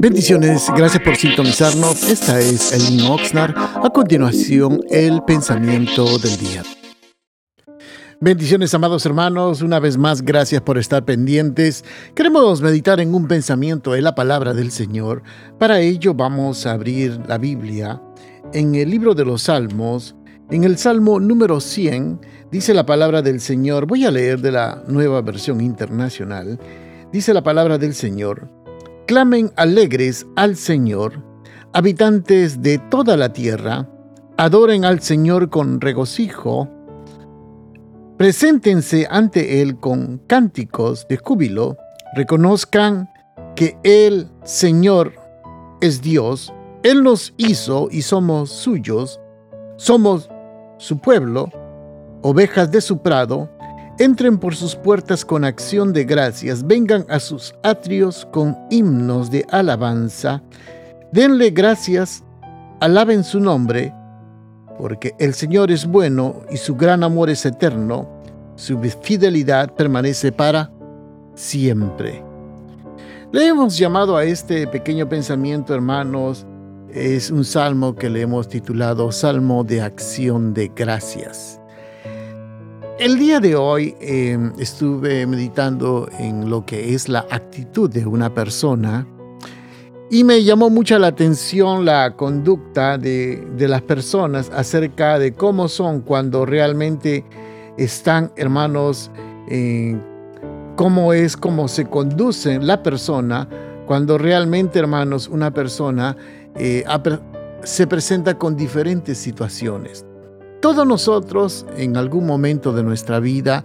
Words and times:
Bendiciones, 0.00 0.66
gracias 0.76 1.02
por 1.02 1.16
sintonizarnos. 1.16 2.04
Esta 2.04 2.38
es 2.38 2.72
Elin 2.72 3.06
Oxnard. 3.06 3.54
A 3.56 3.90
continuación, 3.90 4.80
el 4.90 5.22
pensamiento 5.24 6.18
del 6.18 6.38
día. 6.38 6.62
Bendiciones, 8.20 8.74
amados 8.74 9.06
hermanos. 9.06 9.62
Una 9.62 9.78
vez 9.78 9.96
más, 9.96 10.22
gracias 10.22 10.60
por 10.62 10.76
estar 10.76 11.04
pendientes. 11.04 11.84
Queremos 12.14 12.60
meditar 12.60 13.00
en 13.00 13.14
un 13.14 13.28
pensamiento 13.28 13.94
en 13.94 14.02
la 14.02 14.14
palabra 14.14 14.54
del 14.54 14.72
Señor. 14.72 15.22
Para 15.58 15.80
ello, 15.80 16.14
vamos 16.14 16.66
a 16.66 16.72
abrir 16.72 17.20
la 17.28 17.38
Biblia 17.38 18.02
en 18.52 18.74
el 18.74 18.90
libro 18.90 19.14
de 19.14 19.24
los 19.24 19.42
Salmos. 19.42 20.16
En 20.50 20.64
el 20.64 20.78
Salmo 20.78 21.20
número 21.20 21.60
100, 21.60 22.20
dice 22.50 22.74
la 22.74 22.86
palabra 22.86 23.22
del 23.22 23.40
Señor. 23.40 23.86
Voy 23.86 24.04
a 24.04 24.10
leer 24.10 24.40
de 24.40 24.50
la 24.50 24.82
nueva 24.88 25.22
versión 25.22 25.60
internacional. 25.60 26.58
Dice 27.12 27.32
la 27.32 27.42
palabra 27.42 27.78
del 27.78 27.94
Señor. 27.94 28.50
Clamen 29.08 29.54
alegres 29.56 30.26
al 30.36 30.54
Señor, 30.54 31.24
habitantes 31.72 32.60
de 32.60 32.76
toda 32.76 33.16
la 33.16 33.32
tierra, 33.32 33.88
adoren 34.36 34.84
al 34.84 35.00
Señor 35.00 35.48
con 35.48 35.80
regocijo, 35.80 36.68
preséntense 38.18 39.06
ante 39.10 39.62
Él 39.62 39.80
con 39.80 40.18
cánticos 40.26 41.08
de 41.08 41.16
júbilo, 41.16 41.78
reconozcan 42.16 43.08
que 43.56 43.78
el 43.82 44.28
Señor 44.44 45.14
es 45.80 46.02
Dios, 46.02 46.52
Él 46.82 47.02
nos 47.02 47.32
hizo 47.38 47.88
y 47.90 48.02
somos 48.02 48.50
suyos, 48.50 49.22
somos 49.78 50.28
su 50.76 50.98
pueblo, 50.98 51.48
ovejas 52.20 52.70
de 52.70 52.82
su 52.82 53.00
prado, 53.00 53.48
Entren 53.98 54.38
por 54.38 54.54
sus 54.54 54.76
puertas 54.76 55.24
con 55.24 55.44
acción 55.44 55.92
de 55.92 56.04
gracias, 56.04 56.64
vengan 56.64 57.04
a 57.08 57.18
sus 57.18 57.52
atrios 57.64 58.28
con 58.30 58.56
himnos 58.70 59.28
de 59.28 59.44
alabanza, 59.50 60.40
denle 61.10 61.50
gracias, 61.50 62.22
alaben 62.78 63.24
su 63.24 63.40
nombre, 63.40 63.92
porque 64.78 65.16
el 65.18 65.34
Señor 65.34 65.72
es 65.72 65.84
bueno 65.84 66.42
y 66.48 66.58
su 66.58 66.76
gran 66.76 67.02
amor 67.02 67.28
es 67.28 67.44
eterno, 67.44 68.08
su 68.54 68.78
fidelidad 69.02 69.74
permanece 69.74 70.30
para 70.30 70.70
siempre. 71.34 72.22
Le 73.32 73.48
hemos 73.48 73.76
llamado 73.76 74.16
a 74.16 74.22
este 74.22 74.68
pequeño 74.68 75.08
pensamiento, 75.08 75.74
hermanos, 75.74 76.46
es 76.88 77.32
un 77.32 77.44
salmo 77.44 77.96
que 77.96 78.08
le 78.08 78.20
hemos 78.20 78.48
titulado 78.48 79.10
Salmo 79.10 79.64
de 79.64 79.82
Acción 79.82 80.54
de 80.54 80.70
Gracias. 80.74 81.60
El 82.98 83.16
día 83.16 83.38
de 83.38 83.54
hoy 83.54 83.94
em, 84.00 84.52
estuve 84.58 85.24
meditando 85.24 86.08
en 86.18 86.50
lo 86.50 86.66
que 86.66 86.94
es 86.94 87.08
la 87.08 87.24
actitud 87.30 87.88
de 87.88 88.04
una 88.04 88.34
persona 88.34 89.06
y 90.10 90.24
me 90.24 90.42
llamó 90.42 90.68
mucha 90.68 90.98
la 90.98 91.06
atención 91.06 91.84
la 91.84 92.16
conducta 92.16 92.98
de, 92.98 93.46
las 93.56 93.82
personas 93.82 94.50
acerca 94.52 95.20
de 95.20 95.32
cómo 95.32 95.68
son 95.68 96.00
cuando 96.00 96.44
realmente 96.44 97.24
están, 97.76 98.32
hermanos, 98.34 99.12
cómo 100.74 101.12
es, 101.12 101.36
cómo 101.36 101.68
se 101.68 101.86
conduce 101.86 102.58
la 102.58 102.82
persona 102.82 103.48
cuando 103.86 104.18
realmente, 104.18 104.80
hermanos, 104.80 105.28
una 105.28 105.52
persona 105.52 106.16
eh, 106.56 106.84
se 107.62 107.86
presenta 107.86 108.36
con 108.36 108.56
diferentes 108.56 109.18
situaciones. 109.18 110.07
Todos 110.60 110.84
nosotros 110.84 111.64
en 111.76 111.96
algún 111.96 112.26
momento 112.26 112.72
de 112.72 112.82
nuestra 112.82 113.20
vida 113.20 113.64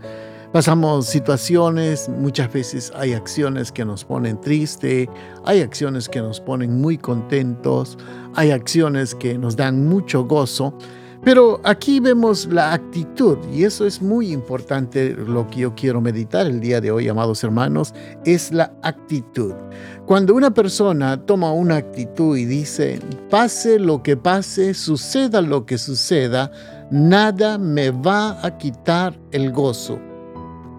pasamos 0.51 1.07
situaciones, 1.07 2.07
muchas 2.07 2.53
veces 2.53 2.93
hay 2.95 3.13
acciones 3.13 3.71
que 3.71 3.83
nos 3.83 4.05
ponen 4.05 4.39
triste, 4.39 5.09
hay 5.43 5.61
acciones 5.61 6.07
que 6.07 6.21
nos 6.21 6.39
ponen 6.39 6.79
muy 6.79 6.99
contentos, 6.99 7.97
hay 8.35 8.51
acciones 8.51 9.15
que 9.15 9.39
nos 9.39 9.55
dan 9.55 9.87
mucho 9.87 10.25
gozo, 10.25 10.77
pero 11.23 11.61
aquí 11.63 11.99
vemos 11.99 12.45
la 12.47 12.73
actitud 12.73 13.37
y 13.51 13.63
eso 13.63 13.87
es 13.87 13.99
muy 13.99 14.31
importante 14.31 15.15
lo 15.15 15.47
que 15.47 15.61
yo 15.61 15.73
quiero 15.73 16.01
meditar 16.01 16.45
el 16.45 16.59
día 16.59 16.79
de 16.79 16.91
hoy, 16.91 17.07
amados 17.07 17.43
hermanos, 17.43 17.93
es 18.25 18.51
la 18.51 18.71
actitud. 18.83 19.53
Cuando 20.05 20.35
una 20.35 20.53
persona 20.53 21.25
toma 21.25 21.53
una 21.53 21.77
actitud 21.77 22.37
y 22.37 22.43
dice, 22.43 22.99
pase 23.29 23.79
lo 23.79 24.03
que 24.03 24.17
pase, 24.17 24.73
suceda 24.73 25.41
lo 25.41 25.65
que 25.65 25.77
suceda, 25.77 26.51
nada 26.91 27.57
me 27.57 27.91
va 27.91 28.45
a 28.45 28.57
quitar 28.57 29.17
el 29.31 29.51
gozo. 29.51 29.99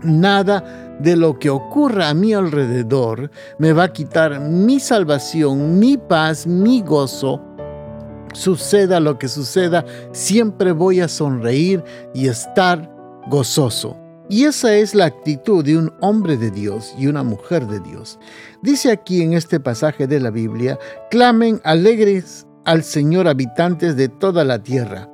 Nada 0.03 0.97
de 1.00 1.16
lo 1.16 1.38
que 1.38 1.50
ocurra 1.50 2.10
a 2.10 2.15
mi 2.15 2.34
alrededor 2.34 3.31
me 3.59 3.72
va 3.72 3.84
a 3.84 3.92
quitar 3.92 4.41
mi 4.41 4.78
salvación, 4.78 5.78
mi 5.78 5.97
paz, 5.97 6.47
mi 6.47 6.82
gozo. 6.82 7.41
Suceda 8.32 9.00
lo 9.00 9.19
que 9.19 9.28
suceda, 9.28 9.84
siempre 10.12 10.72
voy 10.72 11.00
a 11.00 11.09
sonreír 11.09 11.82
y 12.14 12.28
estar 12.28 12.91
gozoso. 13.28 13.97
Y 14.28 14.44
esa 14.44 14.75
es 14.75 14.94
la 14.94 15.04
actitud 15.04 15.64
de 15.64 15.76
un 15.76 15.93
hombre 16.00 16.37
de 16.37 16.50
Dios 16.50 16.94
y 16.98 17.06
una 17.06 17.22
mujer 17.22 17.66
de 17.66 17.78
Dios. 17.81 18.19
Dice 18.62 18.91
aquí 18.91 19.22
en 19.22 19.34
este 19.34 19.60
pasaje 19.60 20.06
de 20.06 20.19
la 20.19 20.31
Biblia, 20.31 20.78
clamen 21.10 21.60
alegres 21.62 22.47
al 22.64 22.82
Señor 22.82 23.28
habitantes 23.28 23.97
de 23.97 24.09
toda 24.09 24.44
la 24.44 24.62
tierra. 24.62 25.10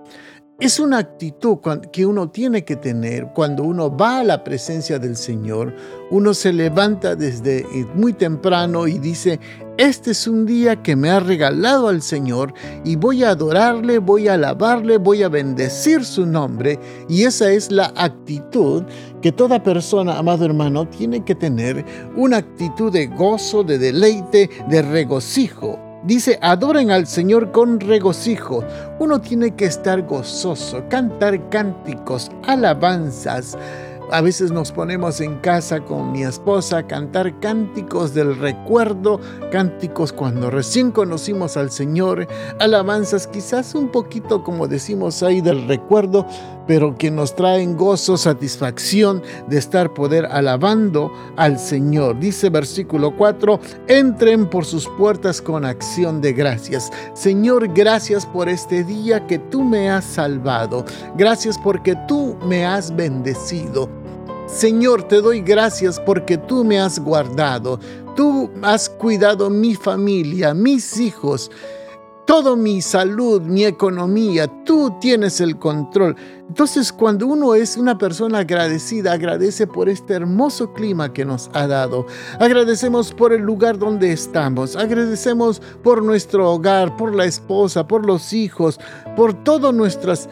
Es 0.60 0.78
una 0.78 0.98
actitud 0.98 1.56
que 1.91 2.04
uno 2.04 2.28
tiene 2.28 2.66
que 2.66 2.76
tener 2.76 3.28
cuando 3.34 3.62
uno 3.62 3.97
va 3.97 4.21
a 4.21 4.25
la 4.25 4.44
presencia 4.44 4.98
del 4.98 5.16
Señor. 5.16 5.75
Uno 6.10 6.34
se 6.34 6.53
levanta 6.53 7.16
desde 7.16 7.65
muy 7.94 8.12
temprano 8.12 8.87
y 8.87 8.98
dice, 8.98 9.41
este 9.78 10.10
es 10.10 10.26
un 10.26 10.44
día 10.44 10.82
que 10.82 10.97
me 10.97 11.09
ha 11.09 11.19
regalado 11.19 11.88
al 11.88 12.03
Señor 12.03 12.53
y 12.84 12.97
voy 12.97 13.25
a 13.25 13.31
adorarle, 13.31 14.00
voy 14.00 14.28
a 14.28 14.34
alabarle, 14.34 14.98
voy 14.98 15.22
a 15.22 15.31
bendecir 15.31 16.04
su 16.04 16.26
nombre. 16.26 16.78
Y 17.09 17.22
esa 17.22 17.50
es 17.50 17.72
la 17.72 17.94
actitud 17.97 18.82
que 19.22 19.32
toda 19.32 19.62
persona, 19.62 20.19
amado 20.19 20.44
hermano, 20.44 20.87
tiene 20.87 21.25
que 21.25 21.34
tener. 21.34 21.87
Una 22.16 22.37
actitud 22.37 22.92
de 22.92 23.06
gozo, 23.06 23.65
de 23.65 23.78
deleite, 23.78 24.50
de 24.69 24.82
regocijo. 24.82 25.89
Dice, 26.02 26.38
adoren 26.40 26.90
al 26.90 27.06
Señor 27.06 27.52
con 27.52 27.78
regocijo. 27.78 28.64
Uno 28.98 29.20
tiene 29.20 29.54
que 29.54 29.66
estar 29.66 30.02
gozoso, 30.02 30.82
cantar 30.88 31.50
cánticos, 31.50 32.30
alabanzas. 32.46 33.58
A 34.10 34.22
veces 34.22 34.50
nos 34.50 34.72
ponemos 34.72 35.20
en 35.20 35.36
casa 35.36 35.80
con 35.80 36.10
mi 36.10 36.24
esposa 36.24 36.78
a 36.78 36.86
cantar 36.86 37.38
cánticos 37.38 38.12
del 38.12 38.36
recuerdo, 38.38 39.20
cánticos 39.52 40.12
cuando 40.12 40.50
recién 40.50 40.90
conocimos 40.90 41.56
al 41.56 41.70
Señor, 41.70 42.26
alabanzas 42.58 43.28
quizás 43.28 43.76
un 43.76 43.88
poquito 43.88 44.42
como 44.42 44.66
decimos 44.66 45.22
ahí 45.22 45.40
del 45.40 45.68
recuerdo, 45.68 46.26
pero 46.70 46.97
que 46.97 47.10
nos 47.10 47.34
traen 47.34 47.76
gozo, 47.76 48.16
satisfacción 48.16 49.25
de 49.48 49.58
estar 49.58 49.92
poder 49.92 50.25
alabando 50.26 51.12
al 51.34 51.58
Señor. 51.58 52.20
Dice 52.20 52.48
versículo 52.48 53.16
4, 53.16 53.58
entren 53.88 54.48
por 54.48 54.64
sus 54.64 54.86
puertas 54.97 55.42
con 55.42 55.64
acción 55.64 56.20
de 56.20 56.32
gracias. 56.32 56.92
Señor, 57.12 57.75
gracias 57.75 58.25
por 58.25 58.48
este 58.48 58.84
día 58.84 59.26
que 59.26 59.41
tú 59.41 59.64
me 59.64 59.91
has 59.91 60.04
salvado. 60.04 60.84
Gracias 61.16 61.59
porque 61.59 61.97
tú 62.06 62.36
me 62.47 62.64
has 62.64 62.94
bendecido. 62.94 63.91
Señor, 64.47 65.09
te 65.09 65.20
doy 65.20 65.41
gracias 65.41 65.98
porque 65.98 66.38
tú 66.38 66.62
me 66.62 66.78
has 66.78 67.00
guardado. 67.00 67.80
Tú 68.14 68.48
has 68.62 68.88
cuidado 68.88 69.50
mi 69.50 69.75
familia, 69.75 70.54
mis 70.54 71.00
hijos 71.00 71.50
todo 72.30 72.54
mi 72.54 72.80
salud, 72.80 73.42
mi 73.42 73.64
economía, 73.64 74.47
tú 74.64 74.94
tienes 75.00 75.41
el 75.41 75.59
control. 75.59 76.14
Entonces, 76.50 76.92
cuando 76.92 77.28
uno 77.28 77.54
es 77.54 77.76
una 77.76 77.96
persona 77.96 78.40
agradecida, 78.40 79.12
agradece 79.12 79.68
por 79.68 79.88
este 79.88 80.14
hermoso 80.14 80.72
clima 80.72 81.12
que 81.12 81.24
nos 81.24 81.48
ha 81.54 81.68
dado. 81.68 82.06
Agradecemos 82.40 83.12
por 83.12 83.32
el 83.32 83.42
lugar 83.42 83.78
donde 83.78 84.10
estamos. 84.10 84.74
Agradecemos 84.74 85.62
por 85.84 86.02
nuestro 86.02 86.50
hogar, 86.50 86.97
por 86.97 87.14
la 87.14 87.24
esposa, 87.24 87.86
por 87.86 88.04
los 88.04 88.32
hijos, 88.32 88.80
por 89.14 89.32
todas 89.44 89.72
nuestras, 89.72 90.28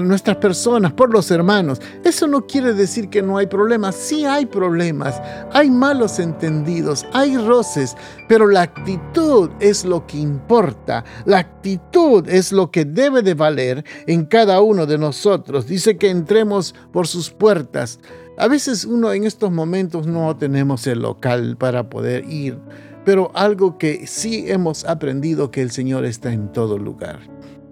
nuestras 0.00 0.36
personas, 0.36 0.92
por 0.92 1.12
los 1.12 1.28
hermanos. 1.32 1.80
Eso 2.04 2.28
no 2.28 2.46
quiere 2.46 2.72
decir 2.72 3.10
que 3.10 3.20
no 3.20 3.36
hay 3.36 3.48
problemas. 3.48 3.96
Sí 3.96 4.24
hay 4.24 4.46
problemas. 4.46 5.20
Hay 5.52 5.72
malos 5.72 6.20
entendidos, 6.20 7.04
hay 7.12 7.36
roces, 7.36 7.96
pero 8.28 8.46
la 8.46 8.62
actitud 8.62 9.50
es 9.58 9.84
lo 9.84 10.06
que 10.06 10.18
importa. 10.18 11.04
La 11.24 11.38
actitud 11.38 12.28
es 12.28 12.52
lo 12.52 12.70
que 12.70 12.84
debe 12.84 13.22
de 13.22 13.34
valer 13.34 13.84
en 14.06 14.24
cada 14.24 14.60
uno 14.60 14.86
de 14.86 14.98
nosotros 14.98 15.47
Dice 15.66 15.96
que 15.96 16.10
entremos 16.10 16.74
por 16.92 17.06
sus 17.06 17.30
puertas. 17.30 18.00
A 18.36 18.48
veces 18.48 18.84
uno 18.84 19.12
en 19.12 19.24
estos 19.24 19.50
momentos 19.50 20.06
no 20.06 20.36
tenemos 20.36 20.86
el 20.86 21.00
local 21.00 21.56
para 21.56 21.88
poder 21.88 22.24
ir, 22.30 22.58
pero 23.04 23.30
algo 23.34 23.78
que 23.78 24.06
sí 24.06 24.44
hemos 24.48 24.84
aprendido 24.84 25.50
que 25.50 25.62
el 25.62 25.70
Señor 25.70 26.04
está 26.04 26.32
en 26.32 26.52
todo 26.52 26.76
lugar 26.76 27.20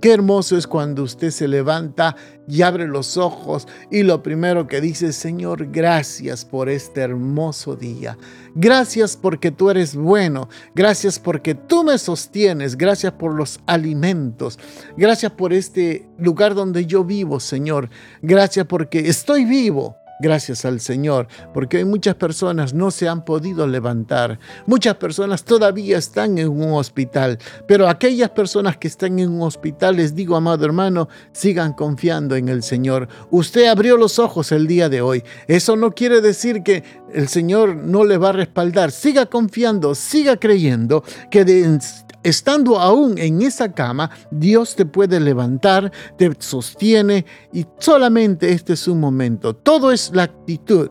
Qué 0.06 0.12
hermoso 0.12 0.56
es 0.56 0.68
cuando 0.68 1.02
usted 1.02 1.32
se 1.32 1.48
levanta 1.48 2.14
y 2.46 2.62
abre 2.62 2.86
los 2.86 3.16
ojos 3.16 3.66
y 3.90 4.04
lo 4.04 4.22
primero 4.22 4.68
que 4.68 4.80
dice, 4.80 5.12
Señor, 5.12 5.72
gracias 5.72 6.44
por 6.44 6.68
este 6.68 7.00
hermoso 7.00 7.74
día. 7.74 8.16
Gracias 8.54 9.16
porque 9.16 9.50
tú 9.50 9.68
eres 9.68 9.96
bueno. 9.96 10.48
Gracias 10.76 11.18
porque 11.18 11.56
tú 11.56 11.82
me 11.82 11.98
sostienes. 11.98 12.76
Gracias 12.76 13.14
por 13.14 13.34
los 13.34 13.58
alimentos. 13.66 14.60
Gracias 14.96 15.32
por 15.32 15.52
este 15.52 16.06
lugar 16.18 16.54
donde 16.54 16.86
yo 16.86 17.02
vivo, 17.02 17.40
Señor. 17.40 17.90
Gracias 18.22 18.64
porque 18.66 19.08
estoy 19.08 19.44
vivo. 19.44 19.96
Gracias 20.18 20.64
al 20.64 20.80
Señor, 20.80 21.28
porque 21.52 21.78
hay 21.78 21.84
muchas 21.84 22.14
personas 22.14 22.72
no 22.72 22.90
se 22.90 23.08
han 23.08 23.24
podido 23.24 23.66
levantar. 23.66 24.38
Muchas 24.66 24.94
personas 24.94 25.44
todavía 25.44 25.98
están 25.98 26.38
en 26.38 26.48
un 26.48 26.72
hospital, 26.72 27.38
pero 27.68 27.88
aquellas 27.88 28.30
personas 28.30 28.78
que 28.78 28.88
están 28.88 29.18
en 29.18 29.30
un 29.30 29.42
hospital, 29.42 29.96
les 29.96 30.14
digo, 30.14 30.36
amado 30.36 30.64
hermano, 30.64 31.08
sigan 31.32 31.74
confiando 31.74 32.34
en 32.34 32.48
el 32.48 32.62
Señor. 32.62 33.08
Usted 33.30 33.66
abrió 33.66 33.96
los 33.96 34.18
ojos 34.18 34.52
el 34.52 34.66
día 34.66 34.88
de 34.88 35.02
hoy. 35.02 35.22
Eso 35.48 35.76
no 35.76 35.92
quiere 35.92 36.20
decir 36.22 36.62
que 36.62 36.82
el 37.12 37.28
Señor 37.28 37.76
no 37.76 38.04
le 38.04 38.16
va 38.16 38.30
a 38.30 38.32
respaldar. 38.32 38.92
Siga 38.92 39.26
confiando, 39.26 39.94
siga 39.94 40.36
creyendo 40.36 41.04
que 41.30 41.44
de, 41.44 41.78
estando 42.26 42.80
aún 42.80 43.18
en 43.18 43.40
esa 43.40 43.72
cama, 43.72 44.10
Dios 44.32 44.74
te 44.74 44.84
puede 44.84 45.20
levantar, 45.20 45.92
te 46.18 46.32
sostiene 46.40 47.24
y 47.52 47.64
solamente 47.78 48.50
este 48.50 48.72
es 48.72 48.88
un 48.88 48.98
momento. 48.98 49.54
Todo 49.54 49.92
es 49.92 50.10
la 50.12 50.24
actitud. 50.24 50.90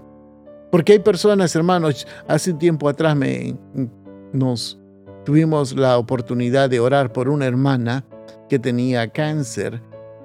Porque 0.72 0.94
hay 0.94 1.00
personas, 1.00 1.54
hermanos, 1.56 2.08
hace 2.28 2.54
tiempo 2.54 2.88
atrás 2.88 3.18
me, 3.18 3.56
nos 4.32 4.80
tuvimos 5.26 5.76
la 5.76 5.98
oportunidad 5.98 6.70
de 6.70 6.80
orar 6.80 7.12
por 7.12 7.28
una 7.28 7.46
hermana 7.46 8.06
que 8.48 8.58
tenía 8.58 9.10
cáncer 9.10 9.82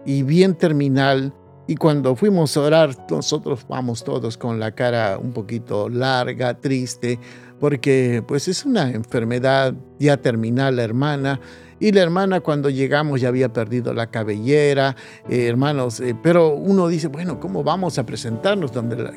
y 0.07 0.23
bien 0.23 0.55
terminal. 0.55 1.35
Y 1.67 1.75
cuando 1.75 2.15
fuimos 2.15 2.57
a 2.57 2.61
orar, 2.61 3.07
nosotros 3.11 3.67
vamos 3.69 4.05
todos 4.05 4.37
con 4.37 4.61
la 4.61 4.73
cara 4.73 5.19
un 5.19 5.33
poquito 5.33 5.89
larga, 5.89 6.55
triste, 6.55 7.19
porque 7.61 8.25
pues 8.27 8.49
es 8.49 8.65
una 8.65 8.91
enfermedad 8.91 9.75
ya 9.99 10.17
terminal 10.17 10.77
la 10.77 10.83
hermana. 10.83 11.41
Y 11.79 11.93
la 11.93 12.03
hermana 12.03 12.41
cuando 12.41 12.69
llegamos 12.69 13.21
ya 13.21 13.29
había 13.29 13.53
perdido 13.53 13.95
la 13.95 14.09
cabellera, 14.09 14.97
eh, 15.29 15.47
hermanos, 15.47 16.01
eh, 16.01 16.15
pero 16.23 16.55
uno 16.55 16.89
dice, 16.89 17.09
bueno, 17.09 17.41
¿cómo 17.41 17.63
vamos 17.63 17.99
a 17.99 18.05
presentarnos 18.05 18.73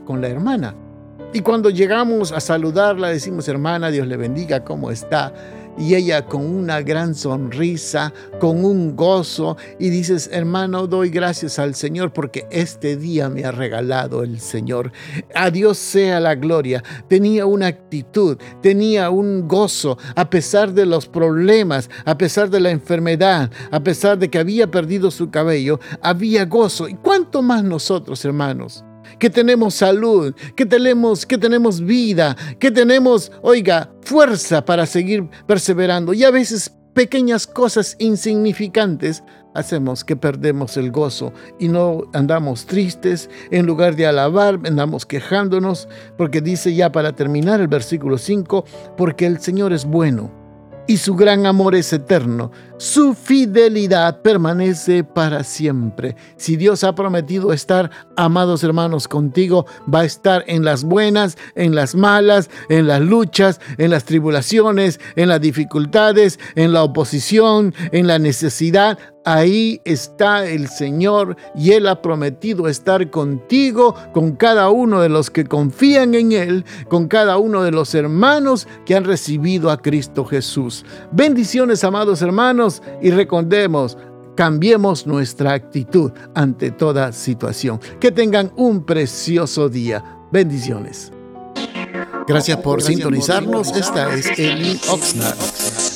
con 0.06 0.22
la 0.22 0.30
hermana? 0.30 0.75
Y 1.33 1.41
cuando 1.41 1.71
llegamos 1.71 2.31
a 2.31 2.39
saludarla, 2.39 3.09
decimos, 3.09 3.47
hermana, 3.47 3.89
Dios 3.89 4.07
le 4.07 4.18
bendiga, 4.18 4.63
¿cómo 4.63 4.91
está? 4.91 5.33
y 5.77 5.95
ella 5.95 6.25
con 6.25 6.45
una 6.45 6.81
gran 6.81 7.15
sonrisa, 7.15 8.13
con 8.39 8.63
un 8.63 8.95
gozo, 8.95 9.57
y 9.80 9.89
dices, 9.89 10.30
hermano, 10.31 10.88
doy 10.88 11.09
gracias 11.09 11.59
al 11.59 11.75
Señor 11.75 12.13
porque 12.13 12.45
este 12.51 12.95
día 12.95 13.30
me 13.30 13.44
ha 13.44 13.51
regalado 13.51 14.24
el 14.24 14.39
Señor. 14.39 14.91
A 15.33 15.50
Dios 15.50 15.77
sea 15.77 16.19
la 16.19 16.35
gloria. 16.35 16.83
Tenía 17.07 17.45
una 17.45 17.68
actitud, 17.68 18.38
tenía 18.62 19.09
un 19.09 19.47
gozo, 19.47 19.97
a 20.15 20.30
pesar 20.30 20.74
de 20.74 20.85
los 20.85 21.07
problemas, 21.07 21.89
a 22.06 22.18
pesar 22.18 22.50
de 22.50 22.59
la 22.59 22.71
enfermedad, 22.71 23.51
a 23.71 23.83
pesar 23.83 24.18
de 24.18 24.30
que 24.30 24.39
había 24.39 24.69
perdido 24.69 25.12
su 25.12 25.31
cabello, 25.31 25.80
había 26.01 26.45
gozo. 26.45 26.88
¿Y 26.88 26.95
cuánto 26.95 27.41
más 27.41 27.63
nosotros, 27.63 28.24
hermanos? 28.25 28.83
Que 29.19 29.29
tenemos 29.29 29.75
salud, 29.75 30.33
que 30.55 30.65
tenemos, 30.65 31.25
que 31.25 31.38
tenemos 31.38 31.81
vida, 31.81 32.35
que 32.59 32.71
tenemos, 32.71 33.31
oiga, 33.41 33.91
fuerza 34.01 34.63
para 34.65 34.85
seguir 34.85 35.29
perseverando. 35.47 36.13
Y 36.13 36.23
a 36.23 36.31
veces 36.31 36.71
pequeñas 36.94 37.47
cosas 37.47 37.95
insignificantes 38.00 39.23
hacemos 39.53 40.03
que 40.03 40.15
perdemos 40.15 40.77
el 40.77 40.91
gozo 40.91 41.33
y 41.59 41.67
no 41.67 42.03
andamos 42.13 42.65
tristes, 42.65 43.29
en 43.51 43.65
lugar 43.65 43.95
de 43.95 44.07
alabar, 44.07 44.59
andamos 44.65 45.06
quejándonos, 45.06 45.88
porque 46.17 46.41
dice 46.41 46.73
ya 46.73 46.91
para 46.91 47.15
terminar 47.15 47.61
el 47.61 47.67
versículo 47.67 48.17
5, 48.17 48.65
porque 48.97 49.25
el 49.25 49.39
Señor 49.39 49.73
es 49.73 49.85
bueno 49.85 50.43
y 50.88 50.97
su 50.97 51.15
gran 51.15 51.45
amor 51.45 51.75
es 51.75 51.94
eterno. 51.94 52.51
Su 52.77 53.13
fidelidad 53.13 54.21
permanece 54.21 55.03
para 55.03 55.44
siempre. 55.44 56.15
Si 56.35 56.57
Dios 56.57 56.83
ha 56.83 56.95
prometido 56.95 57.53
estar, 57.53 57.89
amados 58.18 58.63
hermanos, 58.63 59.07
contigo, 59.07 59.65
va 59.91 60.01
a 60.01 60.06
estar 60.06 60.44
en 60.47 60.65
las 60.65 60.83
buenas, 60.83 61.38
en 61.56 61.75
las 61.75 61.95
malas, 61.95 62.50
en 62.69 62.88
las 62.88 63.01
luchas, 63.01 63.62
en 63.77 63.91
las 63.91 64.03
tribulaciones, 64.03 65.00
en 65.15 65.30
las 65.30 65.39
dificultades, 65.39 66.39
en 66.56 66.74
la 66.74 66.83
oposición, 66.83 67.74
en 67.91 68.07
la 68.07 68.19
necesidad. 68.19 68.97
Ahí 69.25 69.79
está 69.85 70.45
el 70.45 70.67
Señor 70.67 71.37
y 71.55 71.71
Él 71.71 71.87
ha 71.87 72.01
prometido 72.01 72.67
estar 72.67 73.09
contigo, 73.09 73.95
con 74.11 74.33
cada 74.33 74.69
uno 74.69 74.99
de 74.99 75.07
los 75.07 75.29
que 75.29 75.45
confían 75.45 76.13
en 76.13 76.33
Él, 76.33 76.65
con 76.89 77.07
cada 77.07 77.37
uno 77.37 77.63
de 77.63 77.71
los 77.71 77.95
hermanos 77.95 78.67
que 78.85 78.95
han 78.95 79.05
recibido 79.05 79.71
a 79.71 79.81
Cristo 79.81 80.25
Jesús. 80.25 80.85
Bendiciones, 81.11 81.83
amados 81.85 82.21
hermanos, 82.21 82.81
y 83.01 83.11
recordemos, 83.11 83.97
cambiemos 84.35 85.07
nuestra 85.07 85.53
actitud 85.53 86.11
ante 86.35 86.71
toda 86.71 87.13
situación. 87.13 87.79
Que 88.01 88.11
tengan 88.11 88.51
un 88.57 88.83
precioso 88.83 89.69
día. 89.69 90.03
Bendiciones. 90.31 91.12
Gracias 92.27 92.57
por 92.59 92.81
sintonizarnos. 92.81 93.75
Esta 93.75 94.13
es 94.13 94.27
Eli 94.37 94.79
Oxnard. 94.89 95.37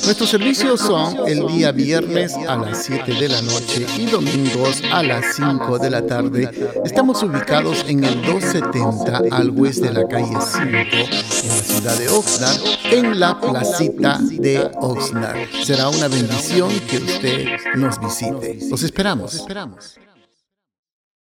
Nuestros 0.04 0.30
servicios 0.30 0.80
son 0.80 1.28
el 1.28 1.46
día 1.48 1.72
viernes 1.72 2.34
a 2.34 2.56
las 2.56 2.84
7 2.84 3.14
de 3.14 3.28
la 3.28 3.42
noche 3.42 3.86
y 3.96 4.06
domingos 4.06 4.82
a 4.92 5.02
las 5.02 5.36
5 5.36 5.78
de 5.78 5.90
la 5.90 6.06
tarde. 6.06 6.50
Estamos 6.84 7.22
ubicados 7.22 7.84
en 7.88 8.04
el 8.04 8.22
270 8.22 9.36
al 9.36 9.58
oeste 9.58 9.88
de 9.88 9.92
la 9.92 10.08
calle 10.08 10.36
5 10.40 10.64
en 10.64 11.48
la 11.48 11.62
ciudad 11.62 11.98
de 11.98 12.08
Oxnard, 12.08 12.60
en 12.84 13.20
la 13.20 13.40
placita 13.40 14.18
de 14.20 14.70
Oxnard. 14.80 15.38
Será 15.62 15.88
una 15.88 16.08
bendición 16.08 16.70
que 16.88 16.98
usted 16.98 17.46
nos 17.76 18.00
visite. 18.00 18.58
Los 18.70 18.82
esperamos. 18.82 19.34
esperamos. 19.34 19.98